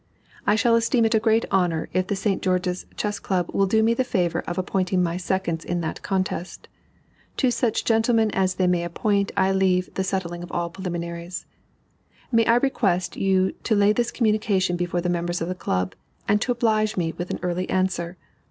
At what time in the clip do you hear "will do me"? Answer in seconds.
3.53-3.93